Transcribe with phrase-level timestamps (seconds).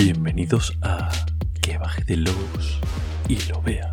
[0.00, 1.10] Bienvenidos a
[1.60, 2.78] Que baje de lobos
[3.28, 3.92] y lo vea.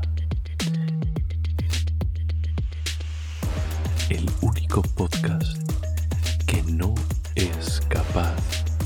[4.09, 5.57] El único podcast
[6.45, 6.93] que no
[7.33, 8.35] es capaz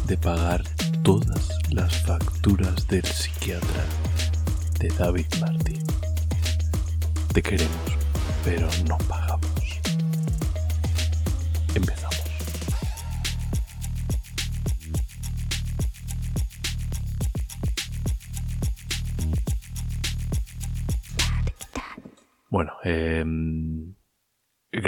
[0.08, 0.64] de pagar
[1.04, 3.84] todas las facturas del psiquiatra
[4.80, 5.84] de David Martín.
[7.34, 7.98] Te queremos,
[8.46, 9.29] pero no pagamos.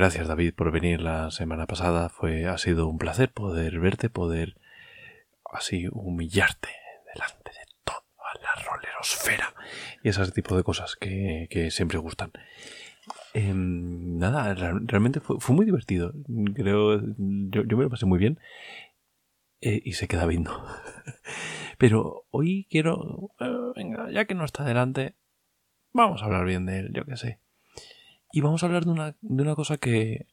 [0.01, 2.09] Gracias David por venir la semana pasada.
[2.09, 4.57] Fue, ha sido un placer poder verte, poder
[5.53, 6.69] así humillarte
[7.13, 8.01] delante de toda
[8.41, 9.53] la rolerosfera
[10.03, 12.31] y ese tipo de cosas que, que siempre gustan.
[13.35, 16.13] Em, nada, real- realmente fue, muy divertido.
[16.55, 18.39] Creo, yo, yo me lo pasé muy bien
[19.61, 20.65] eh, y se queda viendo.
[21.77, 25.15] Pero hoy quiero, eh, venga, ya que no está delante,
[25.93, 27.39] vamos a hablar bien de él, yo qué sé.
[28.33, 30.27] Y vamos a hablar de una, de una cosa que,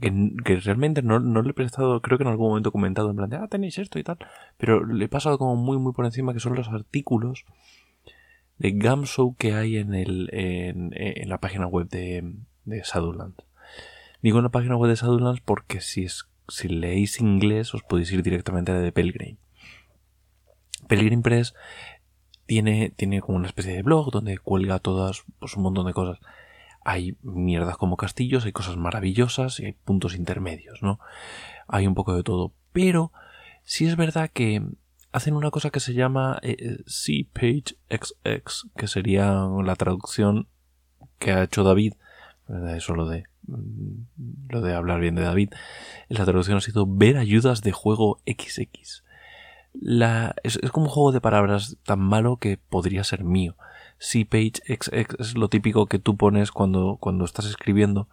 [0.00, 3.16] que, realmente no, no le he prestado, creo que en algún momento he comentado en
[3.16, 4.18] plan de, ah, tenéis esto y tal,
[4.56, 7.44] pero le he pasado como muy, muy por encima, que son los artículos
[8.58, 13.44] de Gamshow que hay en, el, en, en la página web de, de Shadowlands.
[14.22, 18.12] Digo en la página web de Shadowlands porque si, es, si leéis inglés os podéis
[18.12, 19.36] ir directamente a la de Pelgrim.
[20.88, 21.54] Pelgrim Press
[22.46, 26.20] tiene, tiene como una especie de blog donde cuelga todas, pues un montón de cosas.
[26.84, 30.98] Hay mierdas como castillos, hay cosas maravillosas y hay puntos intermedios, ¿no?
[31.68, 32.52] Hay un poco de todo.
[32.72, 33.12] Pero
[33.62, 34.62] sí es verdad que
[35.12, 40.48] hacen una cosa que se llama eh, C-Page XX, que sería la traducción
[41.18, 41.94] que ha hecho David.
[42.48, 42.76] ¿verdad?
[42.76, 45.50] Eso lo de, mm, lo de hablar bien de David.
[46.08, 49.04] La traducción ha sido ver ayudas de juego XX.
[50.42, 53.56] Es, es como un juego de palabras tan malo que podría ser mío.
[54.02, 54.88] C-Page XX
[55.20, 58.08] es lo típico que tú pones cuando, cuando estás escribiendo.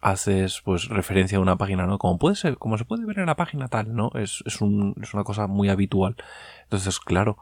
[0.00, 1.98] Haces pues referencia a una página, ¿no?
[1.98, 4.10] Como puede ser, como se puede ver en la página tal, ¿no?
[4.14, 6.16] Es, es, un, es una cosa muy habitual.
[6.62, 7.36] Entonces, claro,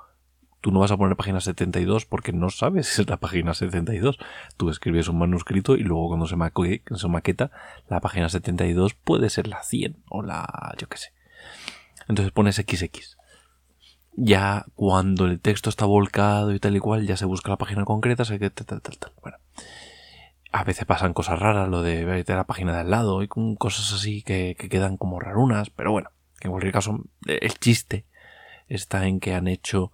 [0.60, 4.19] tú no vas a poner página 72 porque no sabes si es la página 72.
[4.56, 6.34] Tú escribes un manuscrito y luego cuando se,
[6.97, 7.53] se maqueta,
[7.88, 11.12] la página 72 puede ser la 100 o la, yo qué sé.
[12.09, 13.18] Entonces pones XX.
[14.21, 17.84] Ya cuando el texto está volcado y tal y cual, ya se busca la página
[17.84, 19.12] concreta, se que tal, tal, tal.
[19.23, 19.39] Bueno.
[20.51, 23.28] A veces pasan cosas raras, lo de vete a la página de al lado y
[23.28, 27.59] con cosas así que, que quedan como rarunas, pero bueno, que en cualquier caso, el
[27.59, 28.07] chiste
[28.67, 29.93] está en que han hecho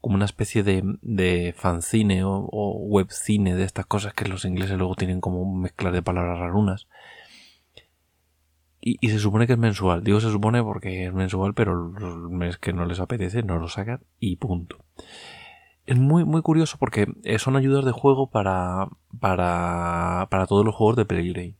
[0.00, 4.78] como una especie de, de fanzine o, o webcine de estas cosas que los ingleses
[4.78, 6.88] luego tienen como mezclar de palabras rarunas.
[8.86, 10.04] Y, se supone que es mensual.
[10.04, 13.68] Digo se supone porque es mensual, pero los meses que no les apetece no lo
[13.68, 14.76] sacan y punto.
[15.86, 20.74] Es muy, muy curioso porque eh, son ayudas de juego para, para, para todos los
[20.74, 21.56] juegos de Pellegrini.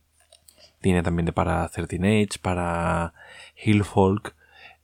[0.81, 3.15] Tiene también para 13 Age, para
[3.55, 4.35] Hillfolk.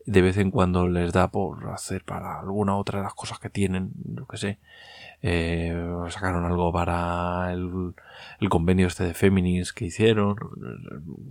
[0.08, 3.52] De vez en cuando les da por hacer para alguna otra de las cosas que
[3.52, 4.58] tienen, yo que sé.
[5.24, 5.74] Eh,
[6.09, 7.94] sacaron algo para el,
[8.50, 10.36] convenio este de Feminis que hicieron.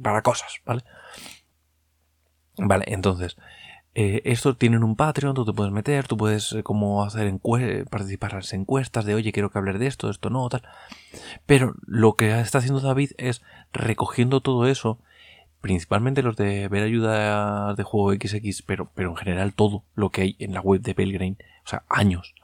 [0.02, 0.84] Para cosas, ¿vale?
[2.56, 3.36] Vale, entonces,
[3.94, 7.32] eh, estos tienen un Patreon, tú te puedes meter, tú puedes eh, como hacer
[7.90, 10.62] participar en las encuestas de oye, quiero que hables de esto, de esto no, tal.
[11.46, 14.98] Pero lo que está haciendo David es recogiendo todo eso,
[15.60, 20.22] principalmente los de ver ayuda de juego XX, pero, pero en general todo lo que
[20.22, 22.34] hay en la web de Pelgrim, o sea, años,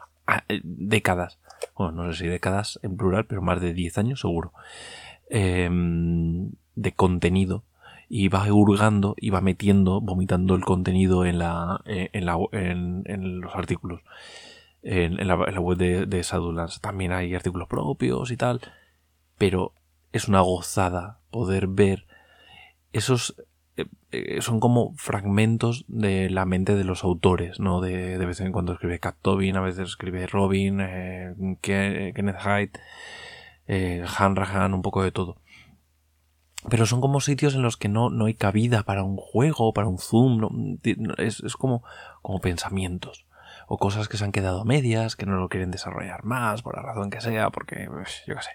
[0.63, 1.39] décadas,
[1.77, 4.53] bueno, no sé si décadas en plural, pero más de 10 años seguro,
[5.31, 7.65] em, de contenido.
[8.09, 13.41] Y va hurgando y va metiendo, vomitando el contenido en la, eh, en, la en,
[13.41, 14.01] los artículos.
[14.83, 18.61] En, la, web de, de Shadowlands también hay artículos propios y tal,
[19.37, 19.73] pero
[20.13, 22.07] es una gozada poder ver
[22.93, 23.35] esos
[23.77, 27.81] eh, eh, son como fragmentos de la mente de los autores, ¿no?
[27.81, 32.41] De, de vez en cuando escribe Cat Tobin, a veces escribe Robin, eh, Ke- Kenneth
[32.41, 32.73] Hyde,
[33.69, 35.37] eh, Hanrahan, un poco de todo
[36.69, 39.87] pero son como sitios en los que no, no hay cabida para un juego, para
[39.87, 40.51] un zoom, no-
[41.17, 41.85] es, es como,
[42.23, 43.27] como pensamientos
[43.69, 46.83] o cosas que se han quedado medias, que no lo quieren desarrollar más, por la
[46.83, 47.89] razón que sea, porque
[48.27, 48.51] yo qué sé.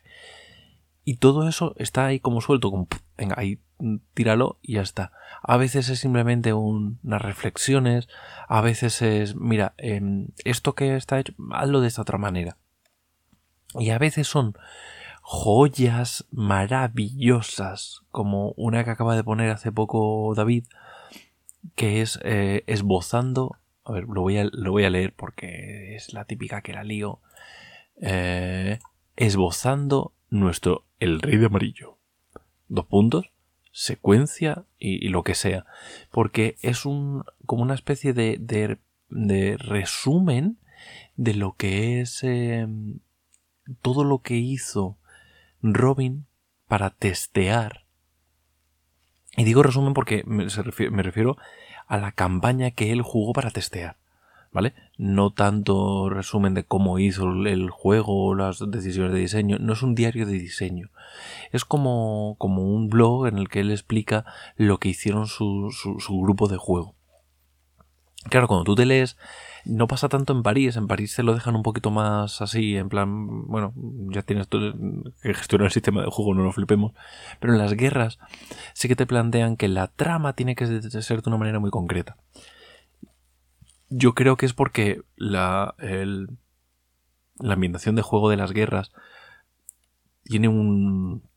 [1.03, 2.87] Y todo eso está ahí como suelto,
[3.17, 5.11] venga, ahí mm, tíralo y ya está.
[5.41, 8.07] A veces es simplemente un- unas reflexiones,
[8.47, 12.57] a veces es, mira, em, esto que está hecho, hazlo de esta otra manera.
[13.79, 14.53] Y a veces son
[15.21, 20.65] joyas maravillosas, como una que acaba de poner hace poco David,
[21.75, 26.13] que es eh, esbozando A ver, lo voy a, lo voy a leer porque es
[26.13, 27.19] la típica que la lío.
[27.99, 28.77] Eh,
[29.15, 31.99] esbozando nuestro El Rey de Amarillo.
[32.67, 33.31] Dos puntos,
[33.71, 35.65] secuencia y, lo que sea.
[36.09, 38.37] Porque es un como una especie de,
[39.09, 40.57] de, resumen
[41.15, 42.99] de lo que es em,
[43.81, 44.97] todo lo que hizo
[45.61, 46.25] Robin
[46.67, 47.85] para testear.
[49.37, 50.47] Y digo resumen porque me,
[50.91, 51.37] me refiero
[51.87, 53.97] a la campaña que él jugó para testear.
[54.51, 54.73] ¿Vale?
[54.97, 59.81] No tanto resumen de cómo hizo el juego o las decisiones de diseño, no es
[59.81, 60.89] un diario de diseño.
[61.51, 64.25] Es como, como un blog en el que él explica
[64.57, 66.95] lo que hicieron su, su, grupo de juego.
[68.29, 69.17] Claro, cuando tú te lees,
[69.65, 72.87] no pasa tanto en París, en París te lo dejan un poquito más así, en
[72.87, 73.73] plan, bueno,
[74.09, 74.73] ya tienes que
[75.33, 76.93] gestionar el sistema de juego, no lo flipemos,
[77.39, 78.19] pero en las guerras
[78.73, 82.15] sí que te plantean que la trama tiene que ser de una manera muy concreta.
[83.93, 88.91] Yo creo que es porque la, la ambientación de juego de las guerras
[90.23, 91.29] tiene un.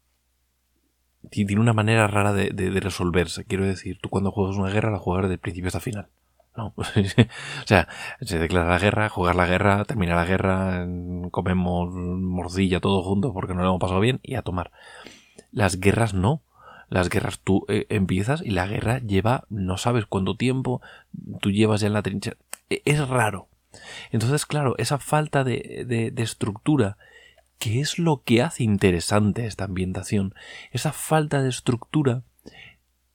[1.30, 3.44] Tiene una manera rara de, resolverse.
[3.44, 6.10] Quiero decir, tú cuando juegas una guerra la juegas de principio hasta final.
[6.56, 6.84] No, o
[7.64, 7.88] sea,
[8.20, 10.86] se declara la guerra, jugar la guerra, termina la guerra,
[11.32, 14.70] comemos morcilla todos juntos porque no lo hemos pasado bien y a tomar.
[15.50, 16.44] Las guerras no
[16.88, 20.80] las guerras tú eh, empiezas y la guerra lleva no sabes cuánto tiempo,
[21.40, 22.36] tú llevas ya en la trinchera.
[22.70, 23.48] E, es raro.
[24.10, 26.96] Entonces, claro, esa falta de, de, estructura,
[27.58, 30.34] que es lo que hace interesante esta ambientación,
[30.70, 32.22] esa falta de estructura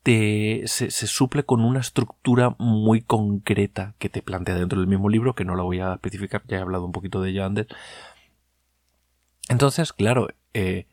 [0.04, 5.36] te, se, suple con una estructura muy concreta que te plantea dentro del mismo libro,
[5.36, 7.68] que no la voy a especificar, ya he hablado un poquito de ello antes.
[9.50, 10.88] Entonces, claro, eh,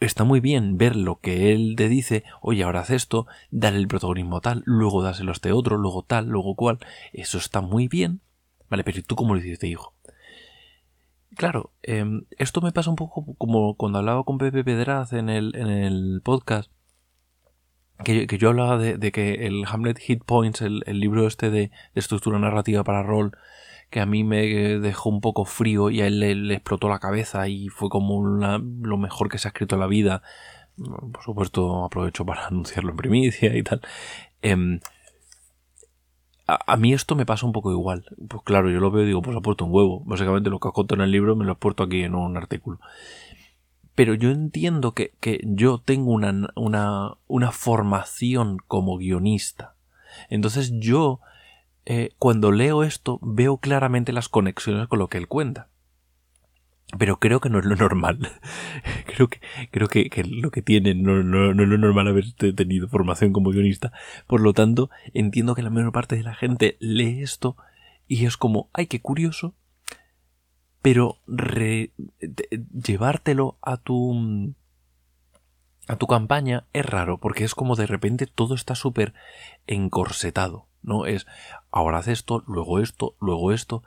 [0.00, 3.88] Está muy bien ver lo que él te dice, oye, ahora haz esto, dale el
[3.88, 6.78] protagonismo tal, luego dáselo a este otro, luego tal, luego cual.
[7.12, 8.20] Eso está muy bien.
[8.68, 9.94] Vale, pero ¿y tú cómo lo hiciste, hijo?
[11.36, 15.54] Claro, em, esto me pasa un poco como cuando hablaba con Pepe Pedraz en el,
[15.54, 16.70] en el podcast,
[18.04, 22.38] que, yo hablaba de, que el Hamlet Hit Points, el, libro este de, de, estructura
[22.38, 23.32] narrativa para rol,
[23.90, 24.46] que a mí me
[24.78, 28.96] dejó un poco frío y a él le, explotó la cabeza y fue como lo
[28.96, 30.22] mejor que se ha escrito en la vida.
[30.76, 33.80] Por supuesto, aprovecho para anunciarlo en primicia y tal.
[34.42, 34.80] Em,
[36.46, 38.04] a, mí esto me pasa un poco igual.
[38.28, 40.02] Pues claro, yo lo veo y digo, pues ha un huevo.
[40.04, 42.36] Básicamente lo que has contado en el libro me lo he puesto aquí en un
[42.36, 42.78] artículo.
[43.96, 49.74] Pero yo entiendo que, yo tengo una, una, una formación como guionista.
[50.28, 51.20] Entonces yo
[51.92, 55.70] eh, cuando leo esto veo claramente las conexiones con lo que él cuenta.
[56.96, 58.30] Pero creo que no es lo normal.
[59.06, 59.40] creo que,
[59.72, 63.92] creo que, lo que tiene no, es lo normal haber tenido formación como guionista.
[64.28, 67.56] Por lo tanto, entiendo que la mayor parte de la gente lee esto
[68.06, 69.56] y es como, ay, qué curioso.
[70.82, 71.18] Pero
[72.72, 74.54] llevártelo a tu
[75.88, 79.12] a tu campaña es raro porque es como de repente todo está súper
[79.66, 80.69] encorsetado.
[80.82, 81.06] ¿No?
[81.06, 81.26] Es
[81.70, 83.82] ahora haz esto, luego esto, luego esto.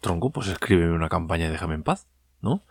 [0.00, 2.06] Tronco, pues escríbeme una campaña déjame en paz,
[2.40, 2.62] ¿no?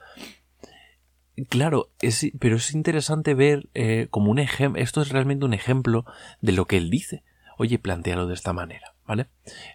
[1.50, 6.06] Claro, es, pero es interesante ver eh, como un ejemplo, esto es realmente un ejemplo
[6.42, 7.24] de lo que él dice.
[7.58, 9.28] Oye, plantealo de esta manera, ¿vale?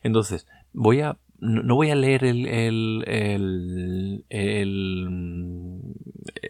[0.03, 4.25] Entonces, voy a, no, voy a leer el, el, el,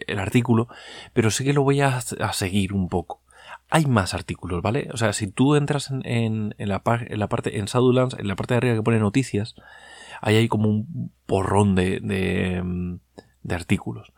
[0.07, 0.67] el, artículo,
[1.13, 3.21] pero sí que lo voy a, a seguir un poco
[3.69, 4.89] hay más artículos, ¿vale?
[4.93, 6.03] O sea, si tú entras en,
[6.57, 9.55] en, la, en la, parte, en Shadowlands, en la parte de arriba que pone noticias,
[10.21, 12.99] ahí hay como un porrón de, de,
[13.43, 14.13] de artículos.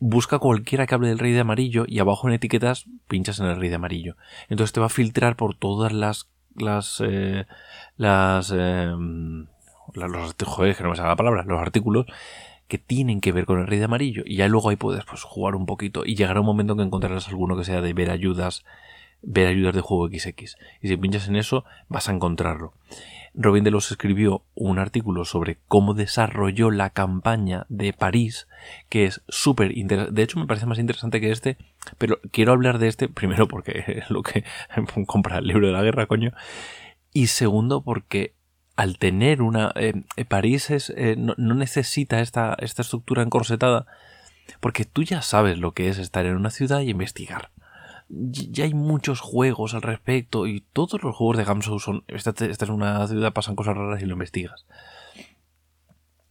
[0.00, 3.56] Busca cualquiera que hable del rey de amarillo y abajo en etiquetas pinchas en el
[3.56, 4.16] rey de amarillo.
[4.48, 7.46] Entonces te va a filtrar por todas las, las, eh,
[7.96, 8.94] las, eh,
[9.94, 12.06] los, joder, que no me sale la palabra, los artículos
[12.68, 14.22] que tienen que ver con el rey de amarillo.
[14.24, 16.04] Y ya luego ahí puedes pues, jugar un poquito.
[16.04, 18.64] Y llegará un momento en que encontrarás alguno que sea de ver ayudas
[19.22, 22.72] ver ayudas de juego XX y si pinchas en eso vas a encontrarlo.
[23.34, 28.48] Robin de los escribió un artículo sobre cómo desarrolló la campaña de París
[28.88, 31.56] que es súper interesante de hecho me parece más interesante que este
[31.98, 34.44] pero quiero hablar de este primero porque es lo que
[35.06, 36.32] compra el libro de la guerra coño.
[37.12, 38.34] Y segundo porque
[38.78, 39.72] al tener una...
[39.74, 43.86] Eh, eh, París es, eh, no, necesita esta, esta estructura encorsetada
[44.60, 47.50] porque tú ya sabes lo que es estar en una ciudad y investigar.
[48.08, 52.04] Ya hay muchos juegos al respecto y todos los juegos de Gamsu son...
[52.06, 54.64] Estás en una ciudad, pasan cosas raras y lo investigas.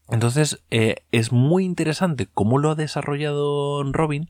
[0.08, 4.30] Entonces es muy interesante cómo lo ha desarrollado Robin,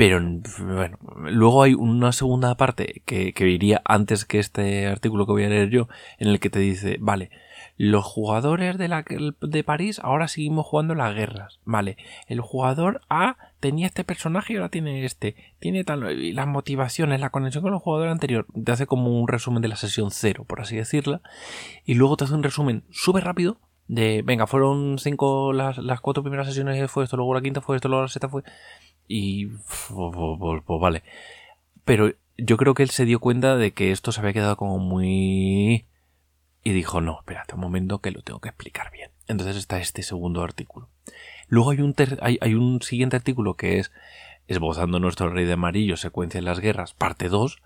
[0.00, 0.18] Pero
[0.60, 0.96] bueno,
[1.30, 5.50] luego hay una segunda parte que, que iría antes que este artículo que voy a
[5.50, 7.28] leer yo, en el que te dice, vale,
[7.76, 9.04] los jugadores de, la,
[9.42, 11.60] de París ahora seguimos jugando las guerras.
[11.66, 15.36] Vale, el jugador A tenía este personaje y ahora tiene este.
[15.58, 16.18] Tiene tal.
[16.18, 18.46] Y las motivaciones, la conexión con el jugador anterior.
[18.64, 21.20] Te hace como un resumen de la sesión cero, por así decirla.
[21.84, 24.22] Y luego te hace un resumen súper rápido de.
[24.24, 25.52] Venga, fueron cinco.
[25.52, 28.30] Las, las cuatro primeras sesiones fue esto, luego la quinta fue esto, luego la sexta
[28.30, 28.44] fue.
[29.12, 29.46] Y.
[29.46, 31.02] Pues, vale.
[31.84, 34.78] Pero yo creo que él se dio cuenta de que esto se había quedado como
[34.78, 35.84] muy
[36.62, 39.10] y dijo, no, espérate un momento que lo tengo que explicar bien.
[39.26, 40.88] Entonces está este segundo artículo.
[41.48, 43.92] Luego hay un, hay, un siguiente artículo que es
[44.46, 47.62] Esbozando nuestro rey de amarillo, secuencia en las guerras, parte 2,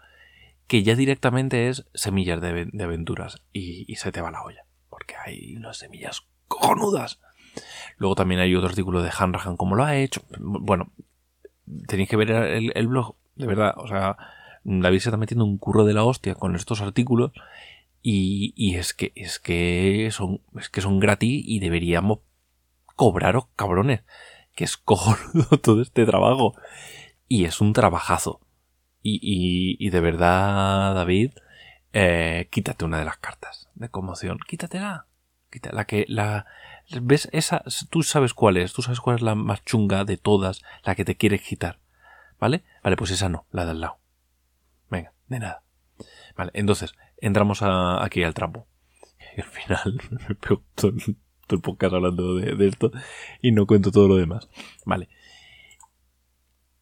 [0.67, 5.57] que ya directamente es semillas de, aventuras y, se te va la olla, porque hay
[5.57, 7.21] unas semillas cojonudas.
[7.97, 10.21] Luego también hay otro artículo de Hanrahan, como lo ha hecho.
[10.39, 10.93] Bueno,
[11.87, 14.17] tenéis que ver el, el blog, de verdad, o sea,
[14.65, 17.33] David se está metiendo un curro de la hostia con estos artículos
[18.07, 22.19] y, es que es que son es que son gratis y deberíamos
[22.97, 24.03] cobraros cabrones
[24.55, 26.55] que es cojonudo todo este trabajo.
[27.29, 28.41] Y es un trabajazo.
[29.03, 29.19] Y,
[29.79, 31.33] y, de verdad David
[31.93, 34.39] eh, quítate una de las cartas de conmoción.
[34.47, 35.07] Quítatela.
[35.51, 36.47] Quítatela la que la
[37.03, 40.63] ves esa tú sabes cuál es tú sabes cuál es la más chunga de todas
[40.85, 41.79] la que te quieres quitar
[42.39, 43.99] vale vale pues esa no la de al lado
[44.91, 45.63] venga de nada
[46.37, 48.67] vale entonces entramos aquí al trapo.
[49.37, 50.93] Al final me pego todo,
[51.49, 52.91] el podcast hablando de, esto
[53.43, 54.49] y no cuento todo lo demás.
[54.85, 55.09] Vale.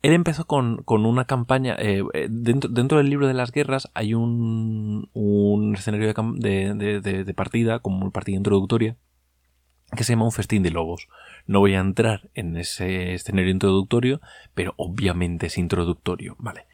[0.02, 1.76] Él empezó con, una campaña.
[1.78, 7.34] Eh, eh, dentro, dentro, del libro de las guerras hay un, un escenario de, de,
[7.34, 8.96] partida, como partida introductoria,
[9.96, 11.08] que se llama un festín de lobos.
[11.46, 14.20] No voy a entrar en ese escenario introductorio,
[14.54, 16.36] pero obviamente es introductorio.
[16.38, 16.66] Vale.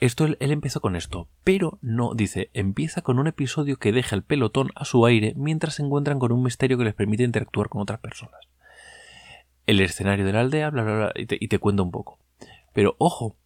[0.00, 4.22] Esto él, empezó con esto, pero no, dice, empieza con un episodio que deja el
[4.22, 7.82] pelotón a su aire mientras se encuentran con un misterio que les permite interactuar con
[7.82, 8.40] otras personas.
[9.66, 12.20] El escenario de la aldea, bla, bla, bla, y te, y te un poco.
[12.72, 13.36] Pero ojo,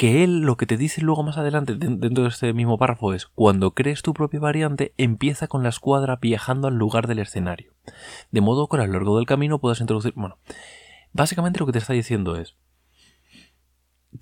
[0.00, 3.26] que él lo que te dice luego más adelante dentro de este mismo párrafo es
[3.26, 7.74] cuando crees tu propia variante empieza con la escuadra viajando al lugar del escenario
[8.30, 10.38] de modo que a lo largo del camino puedas introducir bueno
[11.12, 12.56] básicamente lo que te está diciendo es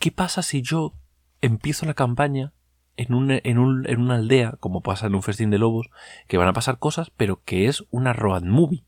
[0.01, 0.95] ¿qué pasa si yo
[1.43, 2.53] empiezo la campaña
[2.97, 5.91] en, un, en, un, en, una aldea, como pasa en un festín de lobos,
[6.27, 8.85] que van a pasar cosas, pero que es una road movie?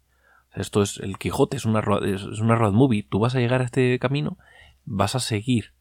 [0.52, 3.06] Esto es el Quijote, es una, es una road movie.
[3.08, 4.36] Tú vas a llegar a este camino,
[4.84, 5.74] vas a seguir,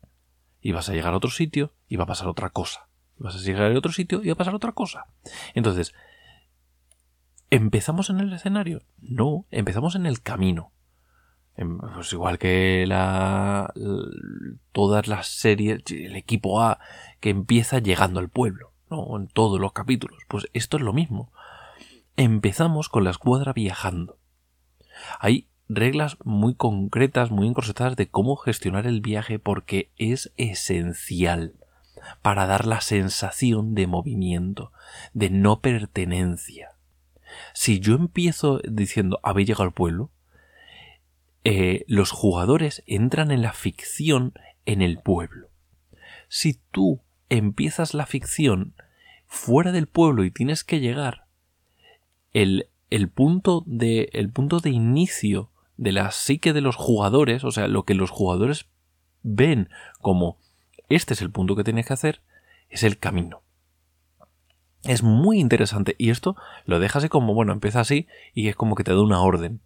[0.61, 2.87] y vas a llegar a otro sitio, y va a pasar otra cosa.
[3.17, 5.07] Vas a llegar a otro sitio, y va a pasar otra cosa.
[5.53, 5.93] Entonces,
[7.49, 8.81] ¿empezamos en el escenario?
[8.99, 10.71] No, empezamos en el camino.
[11.59, 13.73] Em, pues igual que la,
[14.71, 16.79] todas las series, el equipo A
[17.19, 19.17] que empieza llegando al pueblo, ¿no?
[19.17, 20.19] En todos los capítulos.
[20.29, 21.33] Pues esto es lo mismo.
[22.15, 24.19] Empezamos con la escuadra viajando.
[25.19, 31.53] Hay reglas muy concretas, muy encorsetadas de cómo gestionar el viaje porque es esencial
[32.21, 34.71] para dar la sensación de movimiento,
[35.13, 36.71] de no pertenencia.
[37.53, 40.09] Si yo empiezo diciendo habéis llegado al pueblo,
[41.43, 44.33] eh, los jugadores entran en la ficción
[44.65, 45.49] en el pueblo.
[46.27, 48.73] Si tú empiezas la ficción
[49.27, 51.27] fuera del pueblo y tienes que llegar,
[52.33, 57.51] el, el, punto, de, el punto de inicio de la psique de los jugadores, o
[57.51, 58.67] sea, lo que los jugadores
[59.23, 59.69] ven
[60.01, 60.37] como
[60.89, 62.21] este es el punto que tienes que hacer,
[62.69, 63.41] es el camino.
[64.83, 68.75] Es muy interesante y esto lo dejas así como, bueno, empieza así y es como
[68.75, 69.61] que te da una orden.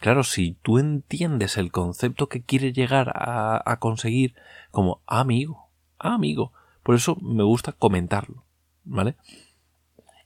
[0.00, 4.34] Claro, si tú entiendes el concepto que quieres llegar a, conseguir
[4.70, 8.44] como amigo, amigo, por eso me gusta comentarlo,
[8.84, 9.16] ¿vale?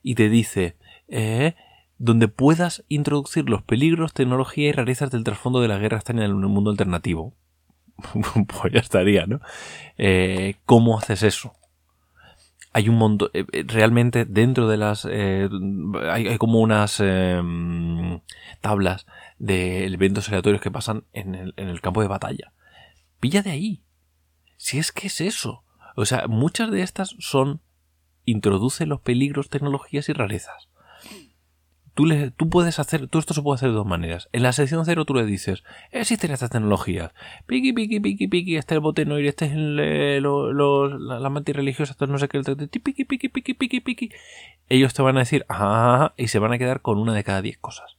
[0.01, 0.77] Y te dice,
[1.09, 1.55] eh,
[2.03, 6.25] donde puedas introducir los peligros, tecnología y rarezas del trasfondo de la guerra están en
[6.25, 7.33] el mundo alternativo.
[8.03, 9.39] pues ya estaría, ¿no?
[9.97, 11.53] Eh, ¿Cómo haces eso?
[12.75, 16.97] hay un montón, eh, eh, realmente dentro de las, hay, como unas
[18.61, 19.05] tablas
[19.37, 22.51] de eventos aleatorios que pasan en el, en el campo de batalla.
[23.21, 23.83] Pilla de ahí.
[24.57, 25.63] Si es que es eso.
[25.95, 27.61] O sea, muchas de estas son
[28.25, 30.72] introduce los peligros, tecnologías y rarezas
[31.93, 34.29] tú, le, tú puedes hacer, tú esto se puede hacer de dos maneras.
[34.31, 37.11] En la sección cero tú le dices, existen estas tecnologías,
[37.45, 41.91] piqui, piqui, piqui, piqui, este es el botenoide, este es el, lo, la, la religiosa,
[41.91, 44.11] esto no sé qué, piqui, piqui, piqui, piqui, piqui.
[44.69, 47.41] Ellos te van a decir, ah, y se van a quedar con una de cada
[47.41, 47.97] diez cosas.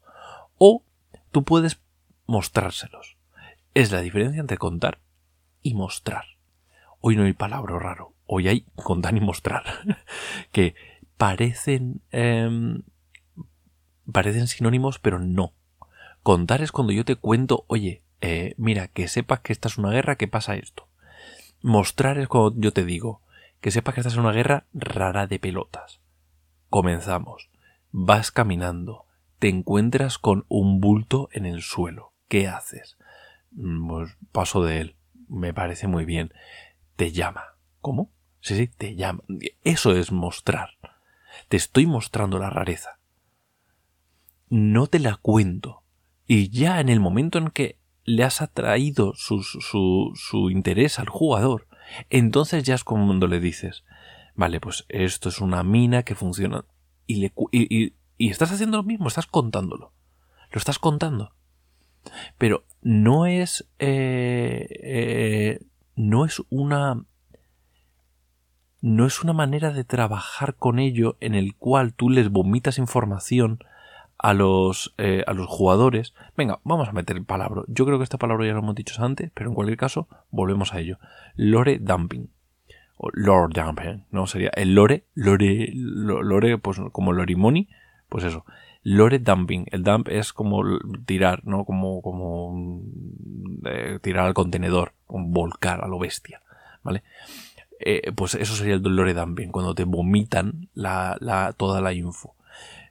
[0.58, 0.82] O
[1.30, 1.80] tú puedes
[2.26, 3.16] mostrárselos.
[3.74, 4.98] Es la diferencia entre contar
[5.62, 6.24] y mostrar.
[7.00, 9.64] Hoy no hay palabra raro, hoy hay contar y mostrar,
[10.52, 10.74] que
[11.16, 12.82] parecen, em,
[14.10, 15.52] parecen sinónimos, pero no.
[16.22, 19.90] Contar es cuando yo te cuento, oye, eh, mira, que sepas que esta es una
[19.90, 20.88] guerra, que pasa esto.
[21.60, 23.20] Mostrar es cuando yo te digo,
[23.60, 26.00] que sepas que esta es una guerra rara de pelotas.
[26.70, 27.50] Comenzamos.
[27.92, 29.06] Vas caminando,
[29.38, 32.12] te encuentras con un bulto en el suelo.
[32.28, 32.96] ¿Qué haces?
[33.52, 34.96] Mm, pues paso de él.
[35.28, 36.32] Me parece muy bien.
[36.96, 37.56] Te llama.
[37.80, 38.10] ¿Cómo?
[38.40, 39.22] Sí, sí, te llama.
[39.62, 40.70] Eso es mostrar.
[41.48, 42.98] Te estoy mostrando la rareza.
[44.54, 45.82] No te la cuento.
[46.28, 51.66] Y ya en el momento en que le has atraído su, su, interés al jugador,
[52.08, 53.82] entonces ya es cuando le dices,
[54.36, 56.66] vale, pues esto es una mina que funciona.
[57.08, 59.92] Y, le, y, y estás haciendo lo mismo, estás contándolo.
[60.52, 61.32] Lo estás contando.
[62.38, 63.68] Pero no es.
[63.80, 67.04] Eh, eh, no es una.
[68.82, 73.58] No es una manera de trabajar con ello en el cual tú les vomitas información
[74.24, 76.14] a los, eh, a los jugadores.
[76.34, 77.62] Venga, vamos a meter el palabra.
[77.68, 80.72] Yo creo que esta palabra ya lo hemos dicho antes, pero en cualquier caso, volvemos
[80.72, 80.98] a ello.
[81.36, 82.30] Lore dumping.
[82.96, 84.26] O lore dumping, ¿no?
[84.26, 87.68] Sería el lore, lore, lore, pues como lorimoni,
[88.08, 88.46] pues eso
[88.82, 89.66] lore dumping.
[89.70, 90.62] El dump es como
[91.04, 91.66] tirar, ¿no?
[91.66, 92.82] Como, como
[93.66, 96.40] eh, tirar al contenedor, volcar a lo bestia,
[96.82, 97.02] ¿vale?
[97.78, 102.34] Eh, pues eso sería el lore dumping, cuando te vomitan la, toda la info.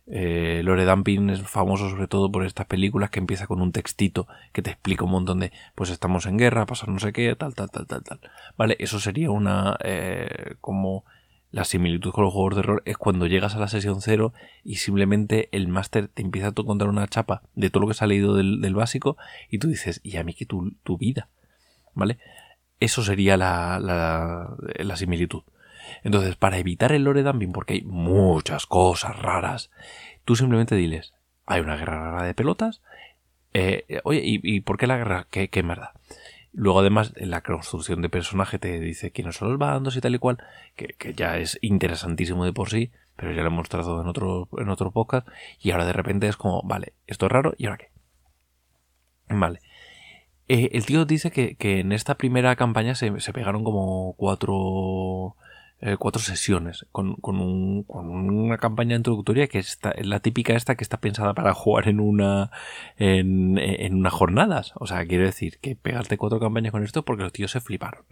[0.05, 4.27] Eh, lore dumping es famoso sobre todo por estas películas que empieza con un textito
[4.51, 7.55] que te explica un montón de, pues estamos en guerra, pasa no sé qué, tal,
[7.55, 8.19] tal, tal, tal, tal.
[8.57, 11.05] Vale, eso sería una, eh, como
[11.53, 14.33] la similitud con los juegos de error es cuando llegas a la sesión cero
[14.63, 18.03] y simplemente el máster te empieza a contar una chapa de todo lo que se
[18.03, 19.17] ha leído del, básico
[19.51, 21.29] y tú dices, y a mí que tu, tu vida,
[21.93, 22.17] ¿vale?
[22.79, 25.43] Eso sería la, la, similitud.
[26.03, 29.71] Entonces, para evitar el lore dumping, porque hay muchas cosas raras,
[30.25, 31.13] tú simplemente diles,
[31.45, 32.81] hay una guerra rara de pelotas,
[33.53, 35.27] eh, oye, ¿y, por qué la guerra?
[35.29, 35.91] ¿Qué, qué verdad?
[36.53, 40.15] Luego, además, en la construcción de personaje te dice quiénes son los bandos y tal
[40.15, 40.37] y cual,
[40.75, 44.69] que, ya es interesantísimo de por sí, pero ya lo hemos tratado en otro, en
[44.69, 45.27] otro podcast,
[45.59, 47.89] y ahora de repente es como, vale, esto es raro, ¿y ahora qué?
[49.29, 49.61] Vale.
[50.47, 55.35] Eh, el tío dice que, que, en esta primera campaña se, se pegaron como cuatro
[55.85, 60.53] eh, cuatro sesiones con, con, un, con, una campaña introductoria que está, es la típica
[60.53, 62.51] esta que está pensada para jugar en una
[62.95, 64.71] en, en unas jornadas.
[64.75, 68.05] O sea, quiero decir que pegarte cuatro campañas con esto porque los tíos se fliparon.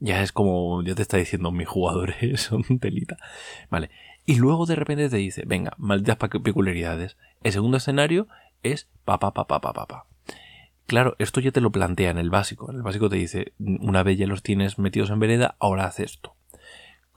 [0.00, 3.16] Ya es como, ya te está diciendo, mis jugadores son telita.
[3.70, 3.90] Vale.
[4.26, 7.16] Y luego de repente te dice, venga, malditas peculiaridades.
[7.44, 8.26] El segundo escenario
[8.64, 10.06] es pa pa pa pa pa pa pa.
[10.86, 12.68] Claro, esto ya te lo plantea en el básico.
[12.70, 16.00] En el básico te dice, una vez ya los tienes metidos en vereda, ahora haz
[16.00, 16.37] esto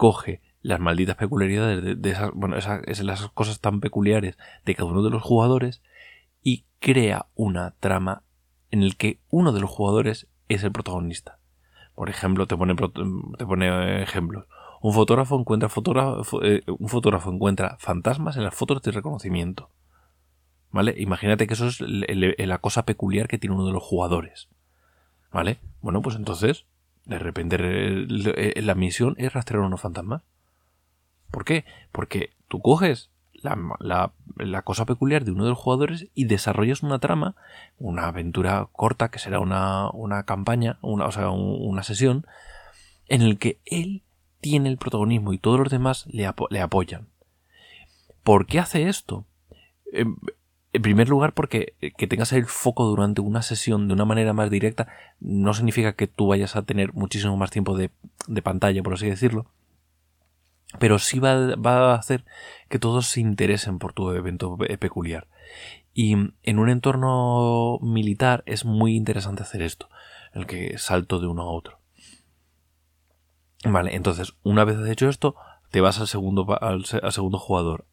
[0.02, 4.36] coge las malditas peculiaridades de, esas, bueno, esas, esas cosas tan peculiares
[4.66, 5.84] de cada uno de los jugadores
[6.42, 8.24] y crea una trama
[8.72, 11.38] en el que uno de los jugadores es el protagonista.
[11.94, 14.48] Por ejemplo, te pone, te pone ejemplos.
[14.82, 15.70] Un fotógrafo encuentra
[16.42, 19.70] eh, un fotógrafo encuentra fantasmas en las fotos de reconocimiento.
[20.72, 20.96] ¿Vale?
[20.98, 24.50] Imagínate que eso es la cosa peculiar que tiene uno de los jugadores.
[25.32, 25.60] ¿Vale?
[25.80, 26.66] Bueno, pues entonces
[27.18, 30.24] de repente eh, la misión es rastrear unos fantasmas.
[31.30, 31.66] ¿Por qué?
[31.92, 34.12] Porque tú coges la,
[34.64, 37.36] cosa peculiar de uno de los jugadores y desarrollas una trama,
[37.78, 42.26] una aventura corta que será una, campaña, una, o sea, una sesión,
[43.08, 44.04] en el que él
[44.42, 47.08] tiene el protagonismo y todos los demás le, le apoyan.
[48.24, 49.26] ¿Por qué hace esto?
[49.92, 50.18] Em,
[50.74, 54.34] en primer lugar, porque eh, que tengas el foco durante una sesión de una manera
[54.34, 54.88] más directa
[55.20, 57.92] no significa que tú vayas a tener muchísimo más tiempo de,
[58.42, 59.48] pantalla, por así decirlo.
[60.80, 62.24] Pero sí va, va, a hacer
[62.70, 65.28] que todos se interesen por tu evento peculiar.
[65.94, 69.90] Y en un entorno militar es muy interesante hacer esto,
[70.34, 71.80] el que salto de uno a otro.
[73.66, 75.36] Vale, entonces, una vez hecho esto,
[75.70, 77.86] te vas al segundo, al segundo jugador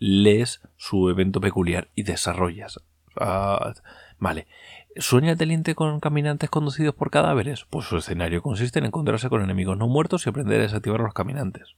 [0.00, 2.80] lees su evento peculiar y desarrollas.
[3.16, 3.74] Ah,
[4.18, 4.48] vale.
[4.96, 7.66] ¿Sueña el teniente con caminantes conducidos por cadáveres?
[7.70, 11.04] Pues su escenario consiste en encontrarse con enemigos no muertos y aprender a desactivar a
[11.04, 11.76] los caminantes.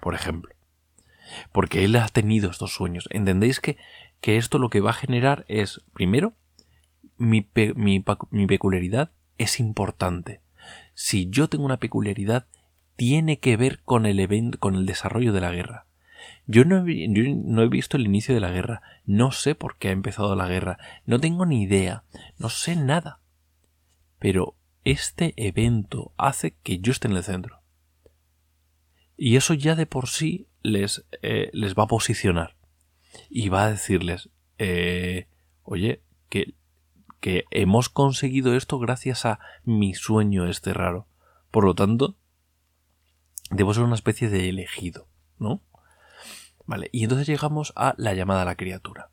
[0.00, 0.54] Por ejemplo.
[1.52, 3.08] Porque él ha tenido estos sueños.
[3.10, 3.76] ¿Entendéis que,
[4.20, 6.34] que esto lo que va a generar es, primero,
[7.18, 10.40] mi, mi peculiaridad es importante.
[10.94, 12.46] Si yo tengo una peculiaridad,
[12.96, 15.83] tiene que ver con el evento, con el desarrollo de la guerra.
[16.46, 19.88] Yo no, he, no he visto el inicio de la guerra, no sé por qué
[19.88, 22.04] ha empezado la guerra, no tengo ni idea,
[22.38, 23.20] no sé nada.
[24.18, 27.62] Pero este evento hace que yo esté en el centro.
[29.16, 32.56] Y eso ya de por sí les, eh, les va a posicionar.
[33.30, 35.28] Y va a decirles, eh,
[35.62, 36.54] oye, que,
[37.20, 41.06] que hemos conseguido esto gracias a mi sueño este raro.
[41.50, 42.16] Por lo tanto,
[43.50, 45.08] debo ser una especie de elegido,
[45.38, 45.62] ¿no?
[46.66, 49.10] Vale, y entonces llegamos a la llamada a la criatura.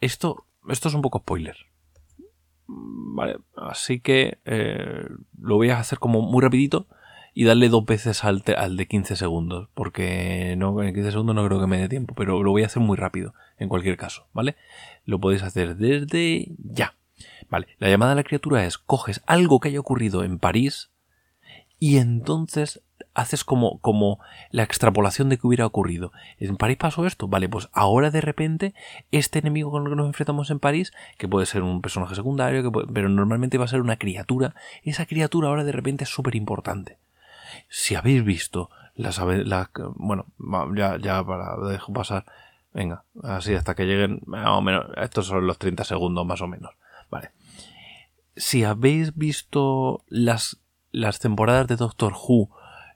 [0.00, 1.56] Esto, esto es un poco spoiler.
[2.68, 6.86] Vale, así que eh, lo voy a hacer como muy rapidito
[7.32, 11.44] y darle dos veces al, al, de 15 segundos, porque no, en 15 segundos no
[11.46, 14.26] creo que me dé tiempo, pero lo voy a hacer muy rápido, en cualquier caso,
[14.32, 14.56] ¿vale?
[15.04, 16.96] Lo podéis hacer desde ya.
[17.48, 20.90] Vale, la llamada a la criatura es coges algo que haya ocurrido en París
[21.78, 22.82] y entonces
[23.16, 26.12] haces como, como la extrapolación de que hubiera ocurrido.
[26.38, 28.74] En París pasó esto, vale, pues ahora de repente
[29.10, 32.62] este enemigo con el que nos enfrentamos en París, que puede ser un personaje secundario,
[32.62, 36.36] que pero normalmente va a ser una criatura, esa criatura ahora de repente es súper
[36.36, 36.98] importante.
[37.70, 40.26] Si habéis visto las, la, bueno,
[40.76, 42.26] ya, ya para dejo pasar,
[42.74, 46.48] venga, así hasta que lleguen, más o menos, estos son los 30 segundos más o
[46.48, 46.72] menos,
[47.10, 47.30] vale.
[48.36, 50.58] Si habéis visto las,
[50.92, 52.50] las temporadas de Doctor Who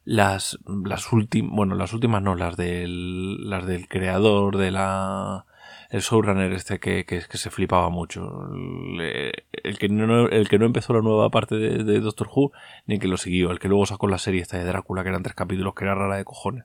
[0.05, 5.45] las, las últimas, bueno, las últimas no, las del, las del creador de la,
[5.91, 8.49] el showrunner este que, que, que se flipaba mucho.
[8.53, 12.53] El, que no, el que no empezó la nueva parte de, Doctor Who,
[12.87, 13.51] ni el que lo siguió.
[13.51, 15.95] El que luego sacó la serie esta de Drácula, que eran tres capítulos, que era
[15.95, 16.65] rara de cojones.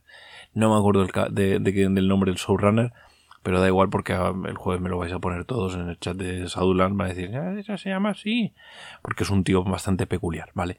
[0.54, 2.94] No me acuerdo del, de, del nombre del showrunner,
[3.42, 6.16] pero da igual porque el jueves me lo vais a poner todos en el chat
[6.16, 6.98] de Sadulan.
[7.00, 8.54] Va a decir, ah, esa se llama así.
[9.02, 10.78] Porque es un tío bastante peculiar, ¿vale?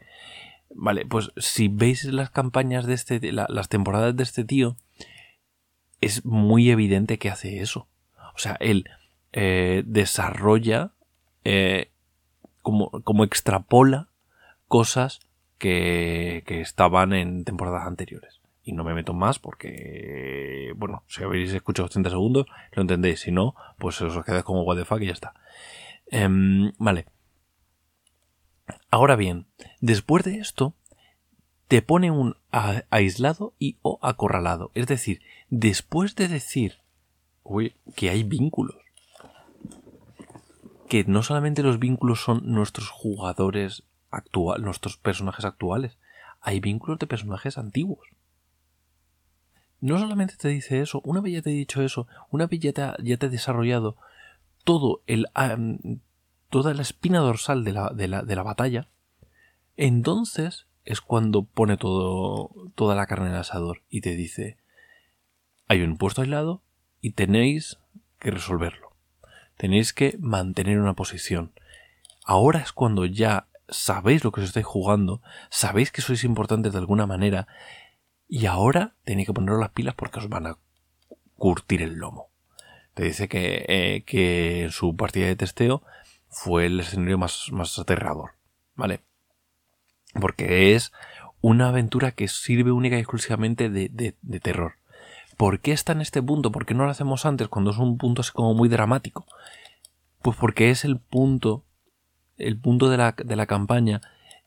[0.70, 4.76] Vale, pues si veis las campañas de este, las temporadas de este tío,
[6.00, 7.88] es muy evidente que hace eso.
[8.34, 8.84] O sea, él
[9.32, 10.92] eh, desarrolla,
[11.44, 11.90] eh,
[12.62, 14.08] como, como, extrapola
[14.68, 15.20] cosas
[15.58, 18.40] que, que estaban en temporadas anteriores.
[18.62, 23.20] Y no me meto más porque, bueno, si habéis escuchado 80 segundos, lo entendéis.
[23.20, 25.34] Si no, pues os quedáis como what y ya está.
[26.08, 27.06] Em, vale.
[28.90, 29.46] Ahora bien,
[29.80, 30.74] después de esto,
[31.68, 32.36] te pone un
[32.90, 34.70] aislado y o acorralado.
[34.74, 36.78] Es decir, después de decir
[37.94, 38.76] que hay vínculos,
[40.88, 45.98] que no solamente los vínculos son nuestros jugadores actuales, nuestros personajes actuales,
[46.40, 48.08] hay vínculos de personajes antiguos.
[49.80, 52.72] No solamente te dice eso, una vez ya te he dicho eso, una vez ya
[52.72, 53.96] te te desarrollado
[54.64, 55.26] todo el,
[56.56, 58.88] toda la espina dorsal de la, de la, de la batalla,
[59.76, 64.56] entonces es cuando pone todo, toda la carne en el asador y te dice,
[65.68, 66.62] hay un puesto aislado
[67.02, 67.76] y tenéis
[68.18, 68.92] que resolverlo.
[69.58, 71.52] Tenéis que mantener una posición.
[72.24, 76.78] Ahora es cuando ya sabéis lo que os estáis jugando, sabéis que sois importantes de
[76.78, 77.48] alguna manera
[78.30, 80.56] y ahora tenéis que poneros las pilas porque os van a
[81.36, 82.30] curtir el lomo.
[82.94, 85.82] Te dice que, eh, que en su partida de testeo
[86.28, 88.32] fue el escenario más, más aterrador,
[88.74, 89.00] ¿vale?
[90.20, 90.92] Porque es
[91.40, 94.74] una aventura que sirve única y exclusivamente de, de, terror.
[95.36, 96.50] ¿Por qué está en este punto?
[96.50, 99.26] ¿Por qué no lo hacemos antes cuando es un punto así como muy dramático?
[100.22, 101.64] Pues porque es el punto,
[102.36, 104.00] el punto de la, de la campaña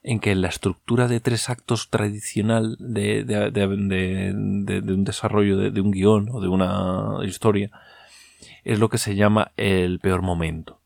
[0.04, 5.82] en que la estructura de tres actos tradicional de, de, de, de un desarrollo de,
[5.82, 7.70] un guion o de una historia
[8.64, 10.79] es lo que se llama el peor momento.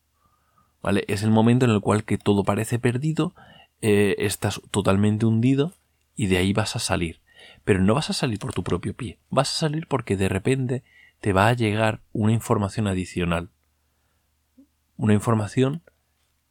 [0.84, 1.04] ¿Vale?
[1.08, 3.34] Es el momento en el cual que todo parece perdido,
[3.80, 5.72] eh, estás totalmente hundido
[6.14, 7.22] y de ahí vas a salir.
[7.64, 10.82] Pero no vas a salir por tu propio pie, vas a salir porque de repente
[11.20, 13.48] te va a llegar una información adicional.
[14.98, 15.80] Una información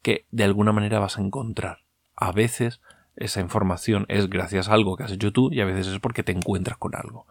[0.02, 1.84] que de alguna manera vas a encontrar.
[2.16, 2.82] A veces
[3.16, 6.24] esa información es gracias a algo que has hecho tú y a veces es porque
[6.24, 7.28] te encuentras con algo.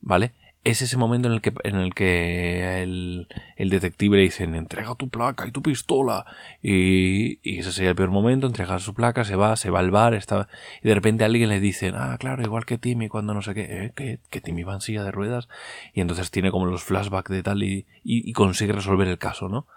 [0.00, 0.32] ¿Vale?
[0.66, 5.08] Es ese momento en el que, en el, que el, detective le dice entrega tu
[5.08, 6.26] placa y tu pistola
[6.60, 10.14] y, ese sería el peor momento, entrega su placa, se va, se va al bar
[10.14, 10.48] está,
[10.82, 13.62] y de repente alguien le dice ah claro, igual que Timmy cuando no sé qué,
[13.62, 13.92] ¿eh?
[13.94, 15.46] que, que, Timmy va en silla de ruedas
[15.94, 19.68] y entonces tiene como los flashbacks de tal y, y consigue resolver el caso, ¿no?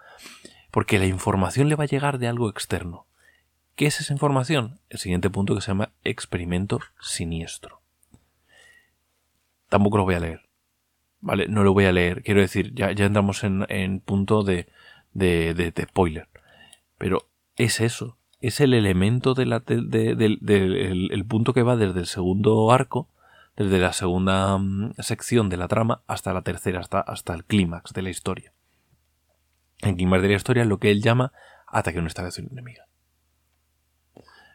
[0.72, 3.06] Porque la información le va a llegar de algo externo.
[3.76, 4.80] ¿Qué es esa información?
[4.88, 7.80] El siguiente punto que se llama experimento siniestro.
[9.68, 10.49] Tampoco lo voy a leer
[11.20, 11.46] ¿vale?
[11.48, 12.22] No lo voy a leer.
[12.22, 14.68] Quiero decir, ya, ya entramos en, en punto de,
[15.12, 16.28] de, de, spoiler.
[16.98, 18.18] Pero es eso.
[18.40, 20.12] Es el elemento de la, de,
[21.10, 23.08] el, punto que va desde el segundo arco,
[23.56, 27.92] desde la segunda mm, sección de la trama hasta la tercera, hasta, hasta el clímax
[27.92, 28.52] de la historia.
[29.80, 31.32] El clímax de la historia es lo que él llama
[31.66, 32.86] ataque a una estación enemiga.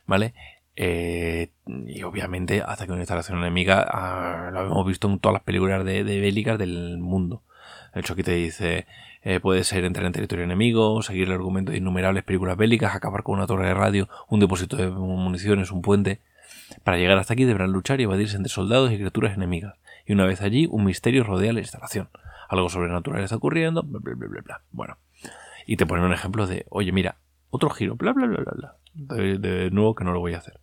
[0.05, 0.33] ¿vale?
[0.77, 1.51] Eh,
[1.87, 5.85] y obviamente hasta que una instalación enemiga ah, lo hemos visto en todas las películas
[5.85, 7.43] de, bélicas del mundo.
[7.93, 8.85] De hecho aquí te dice,
[9.21, 13.23] eh, puede ser entrar en territorio enemigo, seguir el argumento de innumerables películas bélicas, acabar
[13.23, 16.19] con una torre de radio, un depósito de municiones, un puente.
[16.83, 19.75] Para llegar hasta aquí deberán luchar y evadirse entre soldados y criaturas enemigas.
[20.05, 22.09] Y una vez allí, un misterio rodea la instalación.
[22.49, 24.61] Algo sobrenatural está ocurriendo, bla, bla, bla, bla.
[24.71, 24.97] Bueno.
[25.65, 27.17] Y te ponen un ejemplo de, oye, mira,
[27.49, 29.15] otro giro, bla, bla, bla, bla, bla.
[29.15, 30.59] de nuevo que no lo voy a hacer.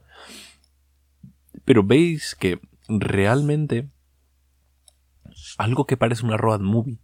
[1.64, 3.88] Pero veis que realmente
[5.58, 6.98] algo que parece una road movie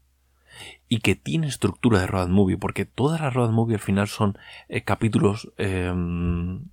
[0.88, 4.38] y que tiene estructura de road movie, porque todas las road movie al final son
[4.68, 6.64] eh, capítulos em,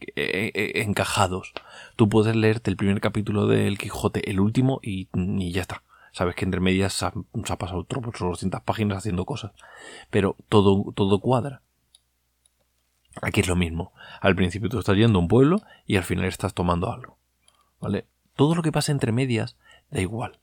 [0.00, 1.52] e, e, encajados.
[1.96, 5.08] Tú puedes leerte el primer capítulo del Quijote, el último, y,
[5.50, 5.82] ya está.
[6.12, 7.12] Sabes que entre medias se ha,
[7.58, 9.52] pasado otro, 200 páginas haciendo cosas.
[10.10, 11.62] Pero todo, todo cuadra.
[13.22, 13.92] Aquí es lo mismo.
[14.20, 17.18] Al principio tú estás yendo a un pueblo y al final estás tomando algo.
[17.80, 18.06] ¿Vale?
[18.36, 19.56] Todo lo que pasa entre medias
[19.90, 20.38] da igual.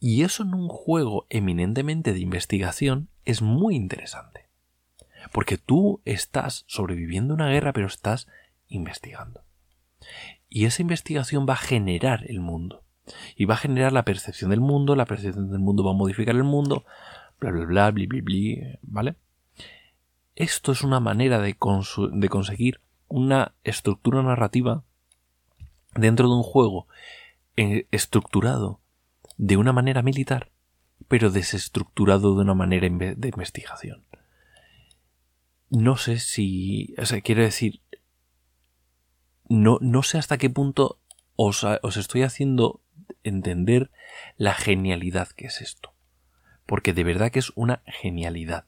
[0.00, 4.48] Y eso en un juego eminentemente de investigación es muy interesante.
[5.32, 8.28] Porque tú estás sobreviviendo una guerra, pero estás
[8.68, 9.42] investigando.
[10.48, 12.84] Y esa investigación va a generar el mundo.
[13.36, 16.34] Y va a generar la percepción del mundo, la percepción del mundo va a modificar
[16.34, 16.84] el mundo,
[17.40, 19.16] bla, bla, bla, bla, bla, bla, ¿vale?
[20.34, 24.82] Esto es una manera de, conseguir una estructura narrativa
[25.94, 26.88] dentro de un juego
[27.56, 28.80] eh, estructurado
[29.36, 30.50] de una manera militar,
[31.08, 34.04] pero desestructurado de una manera de investigación.
[35.70, 36.94] No sé si.
[36.98, 37.80] O sea, quiero decir.
[39.48, 41.00] No, no sé hasta qué punto
[41.36, 42.80] os, os estoy haciendo
[43.24, 43.90] entender
[44.36, 45.94] la genialidad que es esto.
[46.64, 48.66] Porque de verdad que es una genialidad.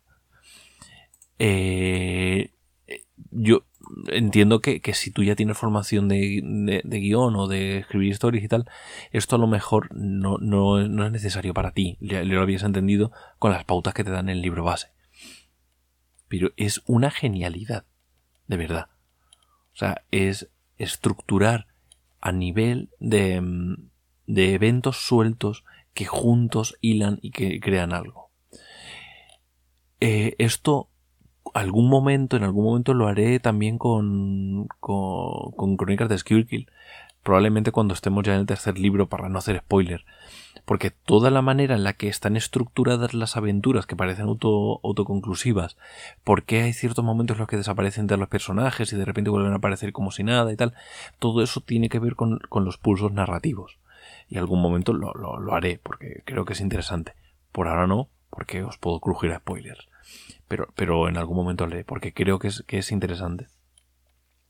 [1.39, 2.51] Eh,
[3.31, 3.65] yo
[4.09, 8.69] entiendo que, si tú ya tienes formación de, guion o de escribir historias y tal,
[9.13, 11.99] esto a lo mejor no, no, es necesario para ti.
[12.01, 14.89] Ya lo habías entendido con las pautas que te dan el libro base.
[16.29, 17.85] Pero es una genialidad,
[18.47, 18.89] de verdad.
[19.73, 21.67] O sea, es estructurar
[22.21, 23.41] a nivel de,
[24.27, 28.31] de eventos sueltos que juntos hilan y que crean algo.
[30.01, 30.91] Eh, esto
[31.55, 36.69] algún momento, en algún momento lo haré también con, con, Crónicas de Skirkill.
[37.23, 40.05] Probablemente cuando estemos ya en el tercer libro para no hacer spoiler.
[40.65, 45.77] Porque toda la manera en la que están estructuradas las aventuras que parecen auto, autoconclusivas,
[46.25, 49.53] porque hay ciertos momentos en los que desaparecen de los personajes y de repente vuelven
[49.53, 50.75] a aparecer como si nada y tal,
[51.19, 53.79] todo eso tiene que ver con, los pulsos narrativos.
[54.29, 57.15] Y algún momento lo, lo, lo haré, porque creo que es interesante.
[57.53, 59.89] Por ahora no, porque os puedo crujir a spoilers
[60.49, 63.49] pero, pero en algún momento leeré, porque creo que es, que es interesante.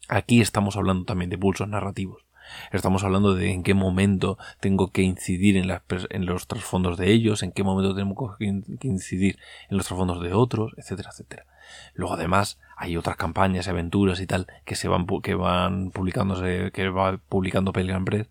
[0.08, 2.26] Aquí estamos hablando también de pulsos narrativos.
[2.70, 5.68] Estamos hablando de en qué momento tengo que incidir en,
[6.10, 10.32] en los trasfondos de ellos, en qué momento tengo que incidir en los trasfondos de
[10.32, 11.46] otros, etcétera, etcétera.
[11.94, 16.70] Luego además hay otras campañas y aventuras y tal que se van que van publicándose,
[16.72, 18.28] que va publicando Pelican Press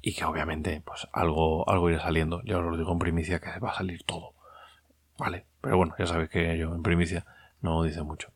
[0.00, 2.42] y que obviamente pues algo algo irá saliendo.
[2.44, 4.34] Ya os lo digo en primicia que va a salir todo.
[5.18, 7.26] Vale, pero bueno, ya sabéis que yo en primicia
[7.60, 8.30] no dice mucho.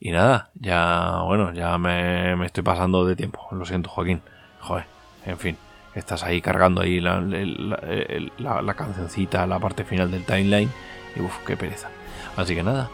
[0.00, 3.46] Y nada, ya, bueno, ya me, estoy pasando de tiempo.
[3.52, 4.22] Lo siento, Joaquín.
[4.60, 4.86] Joder,
[5.26, 5.56] en fin,
[5.94, 10.70] estás ahí cargando ahí la, la, la, cancioncita, la parte final del timeline.
[11.16, 11.88] Y uff, qué pereza.
[12.36, 12.88] Así que nada,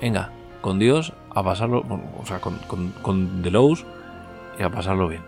[0.00, 1.84] venga, con Dios a pasarlo,
[2.18, 3.84] o sea, con, con, con The Lows
[4.58, 5.22] y a pasarlo bien.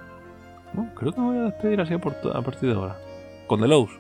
[0.97, 2.97] creo que me voy a despedir así a, partir de ahora.
[3.47, 3.91] Con The Lows.